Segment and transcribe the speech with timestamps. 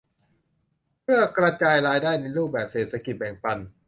[1.03, 3.57] เพื่อกระจายรายได้ในรูปแบบเศรษฐกิจแบ่งปัน